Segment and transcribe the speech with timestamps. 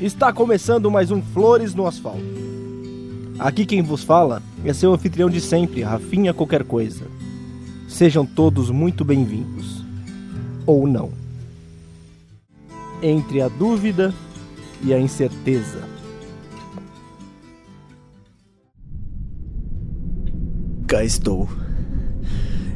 [0.00, 2.22] Está começando mais um Flores no Asfalto.
[3.36, 7.04] Aqui quem vos fala é seu anfitrião de sempre, Rafinha Qualquer Coisa.
[7.88, 9.84] Sejam todos muito bem-vindos.
[10.64, 11.10] Ou não.
[13.02, 14.14] Entre a dúvida
[14.84, 15.82] e a incerteza.
[20.86, 21.48] Cá estou,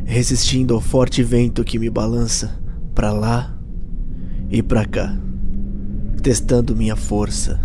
[0.04, 2.61] resistindo ao forte vento que me balança
[2.93, 3.57] para lá
[4.50, 5.16] e para cá
[6.21, 7.61] testando minha força.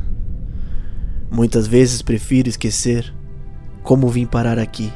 [1.29, 3.13] Muitas vezes prefiro esquecer
[3.83, 4.91] como vim parar aqui.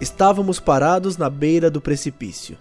[0.00, 2.58] Estávamos parados na beira do precipício.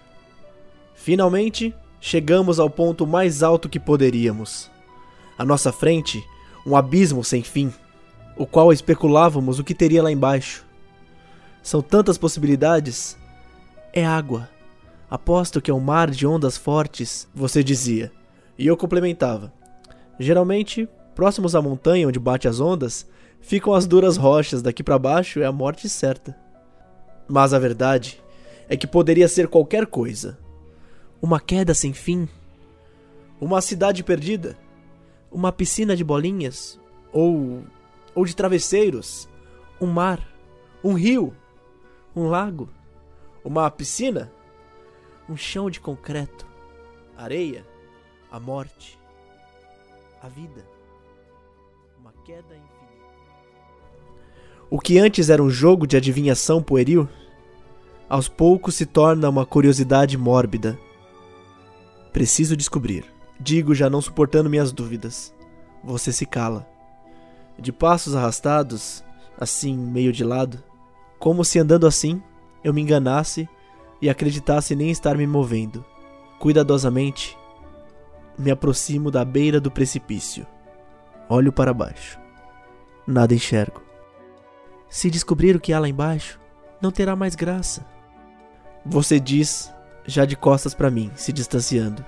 [0.93, 4.69] Finalmente, chegamos ao ponto mais alto que poderíamos.
[5.37, 6.23] À nossa frente,
[6.65, 7.73] um abismo sem fim,
[8.37, 10.63] o qual especulávamos o que teria lá embaixo.
[11.63, 13.17] São tantas possibilidades.
[13.93, 14.49] É água.
[15.09, 18.11] Aposto que é um mar de ondas fortes, você dizia.
[18.61, 19.51] E eu complementava.
[20.19, 25.39] Geralmente, próximos à montanha onde bate as ondas, ficam as duras rochas, daqui para baixo
[25.41, 26.37] é a morte certa.
[27.27, 28.21] Mas a verdade
[28.69, 30.37] é que poderia ser qualquer coisa.
[31.19, 32.29] Uma queda sem fim,
[33.39, 34.55] uma cidade perdida,
[35.31, 36.79] uma piscina de bolinhas?
[37.11, 37.63] Ou
[38.13, 39.27] ou de travesseiros,
[39.81, 40.19] um mar,
[40.83, 41.35] um rio,
[42.15, 42.69] um lago,
[43.43, 44.31] uma piscina,
[45.27, 46.45] um chão de concreto,
[47.17, 47.70] areia,
[48.31, 48.97] a morte,
[50.21, 50.65] a vida,
[51.99, 52.71] uma queda infinita.
[54.69, 57.09] O que antes era um jogo de adivinhação pueril,
[58.07, 60.79] aos poucos se torna uma curiosidade mórbida.
[62.13, 63.05] Preciso descobrir.
[63.39, 65.33] Digo já não suportando minhas dúvidas.
[65.83, 66.67] Você se cala.
[67.59, 69.03] De passos arrastados,
[69.37, 70.63] assim, meio de lado,
[71.19, 72.21] como se andando assim
[72.63, 73.47] eu me enganasse
[74.01, 75.83] e acreditasse nem estar me movendo.
[76.39, 77.37] Cuidadosamente,
[78.37, 80.45] me aproximo da beira do precipício.
[81.29, 82.19] Olho para baixo.
[83.05, 83.81] Nada enxergo.
[84.89, 86.39] Se descobrir o que há lá embaixo,
[86.81, 87.85] não terá mais graça.
[88.85, 89.73] Você diz,
[90.05, 92.03] já de costas para mim, se distanciando.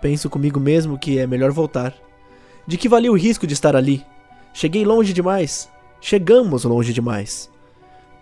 [0.00, 1.94] Penso comigo mesmo que é melhor voltar.
[2.66, 4.04] De que valia o risco de estar ali?
[4.52, 5.68] Cheguei longe demais.
[6.00, 7.50] Chegamos longe demais.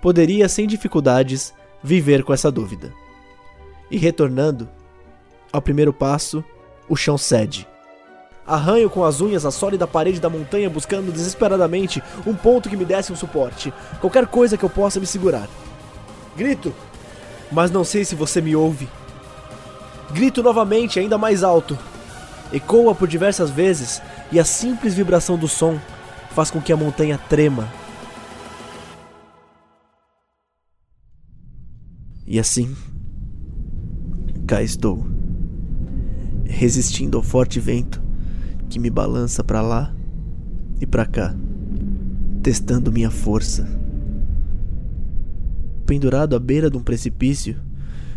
[0.01, 2.93] Poderia, sem dificuldades, viver com essa dúvida.
[3.91, 4.69] E retornando
[5.53, 6.45] ao primeiro passo,
[6.89, 7.67] o chão cede.
[8.47, 12.85] Arranho com as unhas a sólida parede da montanha buscando desesperadamente um ponto que me
[12.85, 15.49] desse um suporte, qualquer coisa que eu possa me segurar.
[16.37, 16.75] Grito,
[17.51, 18.89] mas não sei se você me ouve.
[20.11, 21.79] Grito novamente, ainda mais alto.
[22.53, 25.79] Ecoa por diversas vezes e a simples vibração do som
[26.31, 27.73] faz com que a montanha trema.
[32.27, 32.77] E assim,
[34.47, 35.14] cá estou
[36.47, 38.03] resistindo ao forte vento
[38.69, 39.95] que me balança para lá
[40.81, 41.35] e para cá,
[42.43, 43.69] testando minha força.
[45.87, 47.57] Pendurado à beira de um precipício,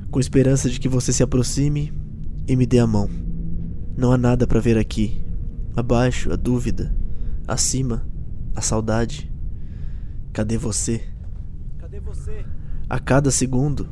[0.10, 1.94] com esperança de que você se aproxime
[2.48, 3.10] e me dê a mão.
[3.96, 5.22] Não há nada para ver aqui.
[5.76, 6.96] Abaixo, a dúvida.
[7.48, 8.08] Acima,
[8.56, 9.32] a saudade.
[10.34, 11.02] Cadê você?
[11.78, 12.46] Cadê você?
[12.90, 13.88] A cada segundo,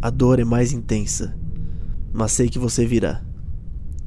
[0.00, 1.36] a dor é mais intensa.
[2.12, 3.22] Mas sei que você virá.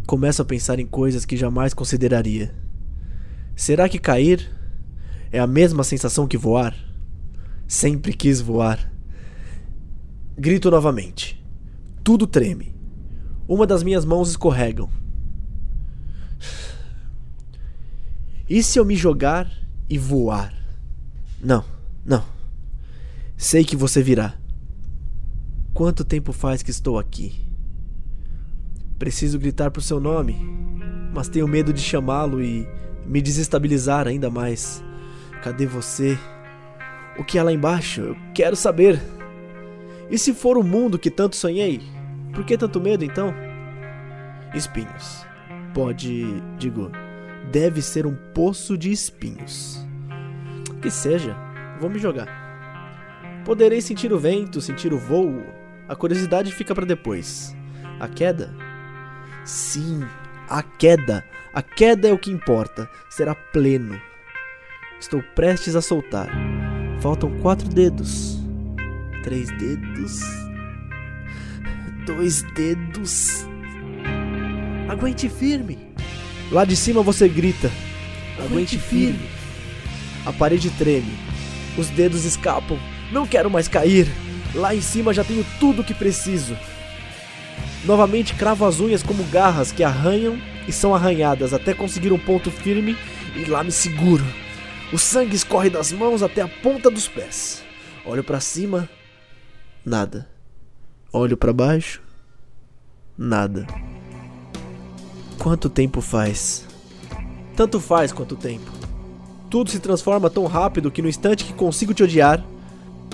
[0.05, 2.53] Começo a pensar em coisas que jamais consideraria.
[3.55, 4.51] Será que cair
[5.31, 6.75] é a mesma sensação que voar?
[7.67, 8.91] Sempre quis voar.
[10.37, 11.41] Grito novamente.
[12.03, 12.75] Tudo treme.
[13.47, 14.89] Uma das minhas mãos escorregam.
[18.49, 19.49] E se eu me jogar
[19.89, 20.53] e voar?
[21.41, 21.63] Não,
[22.05, 22.23] não.
[23.37, 24.37] Sei que você virá.
[25.73, 27.52] Quanto tempo faz que estou aqui?
[29.03, 30.33] Preciso gritar por seu nome,
[31.13, 32.65] mas tenho medo de chamá-lo e
[33.05, 34.81] me desestabilizar ainda mais.
[35.43, 36.17] Cadê você?
[37.19, 37.99] O que há lá embaixo?
[37.99, 39.01] Eu quero saber.
[40.09, 41.81] E se for o mundo que tanto sonhei?
[42.33, 43.33] Por que tanto medo então?
[44.55, 45.25] Espinhos.
[45.73, 46.89] Pode, digo,
[47.51, 49.85] deve ser um poço de espinhos.
[50.81, 51.35] Que seja,
[51.77, 52.29] vou me jogar.
[53.43, 55.43] Poderei sentir o vento, sentir o voo.
[55.89, 57.53] A curiosidade fica para depois.
[57.99, 58.62] A queda
[59.45, 60.07] Sim,
[60.49, 61.23] a queda.
[61.53, 62.89] A queda é o que importa.
[63.09, 63.99] Será pleno.
[64.99, 66.29] Estou prestes a soltar.
[67.01, 68.39] Faltam quatro dedos.
[69.23, 70.21] Três dedos.
[72.05, 73.45] Dois dedos.
[74.87, 75.77] Aguente firme.
[76.49, 77.69] Lá de cima você grita.
[78.39, 79.27] Aguente firme.
[80.25, 81.17] A parede treme.
[81.77, 82.79] Os dedos escapam.
[83.11, 84.07] Não quero mais cair.
[84.55, 86.55] Lá em cima já tenho tudo o que preciso.
[87.85, 92.49] Novamente cravo as unhas como garras que arranham e são arranhadas até conseguir um ponto
[92.49, 92.97] firme
[93.35, 94.23] e lá me seguro.
[94.91, 97.63] O sangue escorre das mãos até a ponta dos pés.
[98.05, 98.89] Olho para cima,
[99.85, 100.29] nada.
[101.11, 102.01] Olho para baixo,
[103.17, 103.67] nada.
[105.37, 106.65] Quanto tempo faz?
[107.55, 108.71] Tanto faz quanto tempo.
[109.49, 112.43] Tudo se transforma tão rápido que no instante que consigo te odiar,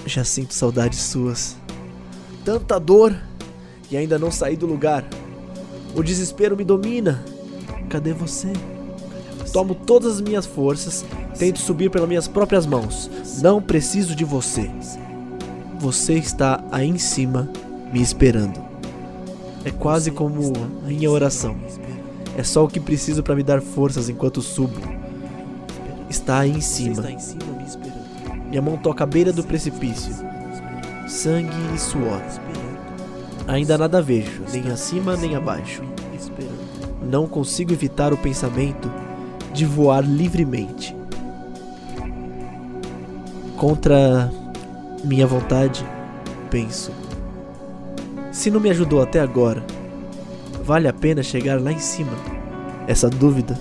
[0.05, 1.57] já sinto saudades suas.
[2.45, 3.15] Tanta dor
[3.91, 5.05] e ainda não saí do lugar.
[5.95, 7.23] O desespero me domina.
[7.89, 8.53] Cadê você?
[9.51, 11.03] Tomo todas as minhas forças,
[11.37, 13.09] tento subir pelas minhas próprias mãos.
[13.41, 14.69] Não preciso de você.
[15.79, 17.49] Você está aí em cima,
[17.91, 18.59] me esperando.
[19.65, 20.53] É quase como
[20.85, 21.55] minha oração.
[22.37, 24.79] É só o que preciso para me dar forças enquanto subo.
[26.09, 27.03] Está aí em cima.
[28.49, 30.13] Minha mão toca a beira do precipício.
[31.07, 32.21] Sangue e suor.
[33.49, 35.81] Ainda nada vejo, nem acima nem abaixo.
[37.01, 38.91] Não consigo evitar o pensamento
[39.51, 40.95] de voar livremente.
[43.57, 44.31] Contra
[45.03, 45.83] minha vontade,
[46.51, 46.91] penso.
[48.31, 49.63] Se não me ajudou até agora,
[50.63, 52.13] vale a pena chegar lá em cima.
[52.85, 53.59] Essa dúvida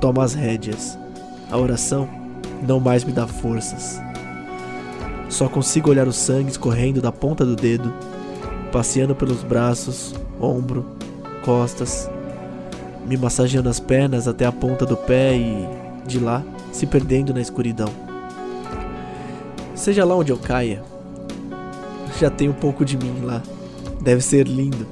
[0.00, 0.98] toma as rédeas.
[1.48, 2.08] A oração
[2.66, 4.00] não mais me dá forças.
[5.28, 7.94] Só consigo olhar o sangue escorrendo da ponta do dedo,
[8.72, 10.84] passeando pelos braços, ombro,
[11.44, 12.10] costas,
[13.06, 15.66] me massageando as pernas até a ponta do pé e,
[16.06, 16.42] de lá,
[16.72, 17.88] se perdendo na escuridão.
[19.74, 20.82] Seja lá onde eu caia,
[22.18, 23.42] já tem um pouco de mim lá.
[24.00, 24.86] Deve ser lindo.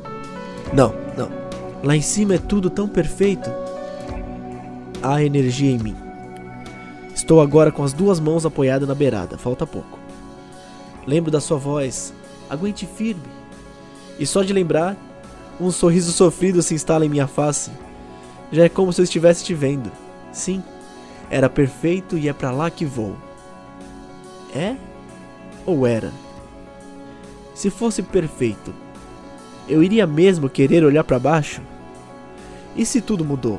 [0.72, 1.28] Não, não.
[1.82, 3.50] Lá em cima é tudo tão perfeito.
[5.02, 5.96] Há energia em mim.
[7.14, 9.98] Estou agora com as duas mãos apoiadas na beirada, falta pouco.
[11.06, 12.12] Lembro da sua voz.
[12.48, 13.22] Aguente firme.
[14.18, 14.96] E só de lembrar,
[15.60, 17.70] um sorriso sofrido se instala em minha face.
[18.52, 19.90] Já é como se eu estivesse te vendo.
[20.32, 20.62] Sim,
[21.30, 23.16] era perfeito e é para lá que vou.
[24.54, 24.76] É?
[25.64, 26.12] Ou era?
[27.54, 28.72] Se fosse perfeito,
[29.68, 31.60] eu iria mesmo querer olhar para baixo?
[32.76, 33.58] E se tudo mudou?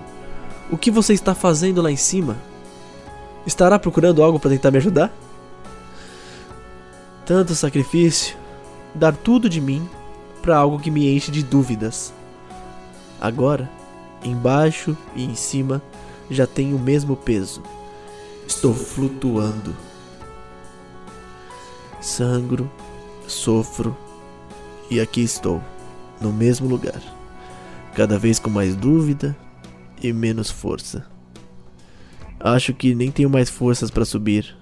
[0.71, 2.38] O que você está fazendo lá em cima?
[3.45, 5.12] Estará procurando algo para tentar me ajudar?
[7.25, 8.38] Tanto sacrifício,
[8.94, 9.89] dar tudo de mim
[10.47, 12.13] para algo que me enche de dúvidas.
[13.19, 13.69] Agora,
[14.23, 15.81] embaixo e em cima
[16.31, 17.61] já tem o mesmo peso.
[18.47, 19.75] Estou flutuando.
[21.99, 22.71] Sangro,
[23.27, 23.95] sofro
[24.89, 25.61] e aqui estou,
[26.21, 27.01] no mesmo lugar,
[27.94, 29.35] cada vez com mais dúvida
[30.01, 31.05] e menos força.
[32.39, 34.55] Acho que nem tenho mais forças para subir,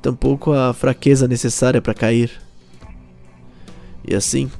[0.00, 2.40] tampouco a fraqueza necessária para cair.
[4.06, 4.50] E assim,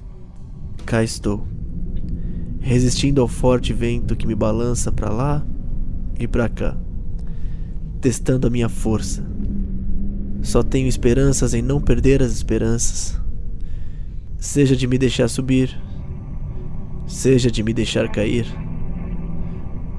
[0.86, 1.46] cá estou
[2.62, 5.44] resistindo ao forte vento que me balança para lá
[6.18, 6.76] e para cá,
[8.00, 9.26] testando a minha força.
[10.40, 13.20] Só tenho esperanças em não perder as esperanças,
[14.38, 15.76] seja de me deixar subir,
[17.06, 18.46] seja de me deixar cair.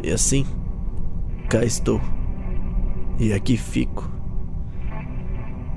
[0.01, 0.45] E assim,
[1.49, 2.01] cá estou.
[3.19, 4.09] E aqui fico.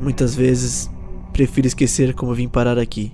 [0.01, 0.91] Muitas vezes
[1.33, 3.13] prefiro esquecer como vim parar aqui